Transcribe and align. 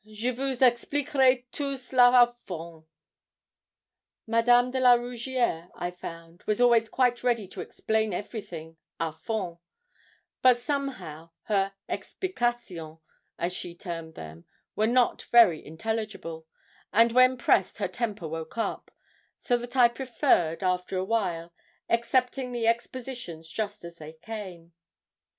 'Je 0.03 0.31
vous 0.31 0.63
expliquerai 0.63 1.45
tout 1.51 1.77
cela 1.77 2.09
à 2.23 2.33
fond.' 2.47 2.87
Madame 4.25 4.71
de 4.71 4.79
la 4.79 4.95
Rougierre, 4.95 5.69
I 5.75 5.91
found, 5.91 6.41
was 6.47 6.59
always 6.59 6.89
quite 6.89 7.23
ready 7.23 7.47
to 7.49 7.61
explain 7.61 8.11
everything 8.11 8.77
'à 8.99 9.13
fond;' 9.15 9.59
but 10.41 10.57
somehow 10.57 11.29
her 11.43 11.73
'explications,' 11.87 12.97
as 13.37 13.53
she 13.53 13.75
termed 13.75 14.15
them, 14.15 14.45
were 14.75 14.87
not 14.87 15.21
very 15.31 15.63
intelligible, 15.63 16.47
and 16.91 17.11
when 17.11 17.37
pressed 17.37 17.77
her 17.77 17.87
temper 17.87 18.27
woke 18.27 18.57
up; 18.57 18.89
so 19.37 19.55
that 19.55 19.77
I 19.77 19.87
preferred, 19.87 20.63
after 20.63 20.97
a 20.97 21.05
while, 21.05 21.53
accepting 21.87 22.51
the 22.51 22.65
expositions 22.65 23.47
just 23.51 23.83
as 23.85 23.97
they 23.97 24.13
came. 24.13 24.73